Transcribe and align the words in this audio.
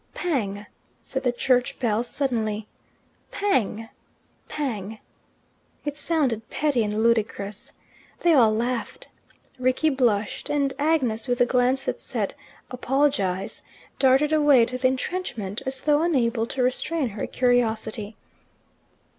"Pang!" 0.15 0.65
said 1.03 1.21
the 1.21 1.31
church 1.31 1.77
bell 1.77 2.03
suddenly; 2.03 2.67
"pang! 3.29 3.87
pang!" 4.49 4.97
It 5.85 5.95
sounded 5.95 6.49
petty 6.49 6.83
and 6.83 7.03
ludicrous. 7.03 7.73
They 8.21 8.33
all 8.33 8.51
laughed. 8.51 9.09
Rickie 9.59 9.91
blushed, 9.91 10.49
and 10.49 10.73
Agnes, 10.79 11.27
with 11.27 11.39
a 11.39 11.45
glance 11.45 11.83
that 11.83 11.99
said 11.99 12.33
"apologize," 12.71 13.61
darted 13.99 14.33
away 14.33 14.65
to 14.65 14.79
the 14.79 14.87
entrenchment, 14.87 15.61
as 15.67 15.81
though 15.81 16.01
unable 16.01 16.47
to 16.47 16.63
restrain 16.63 17.09
her 17.09 17.27
curiosity. 17.27 18.17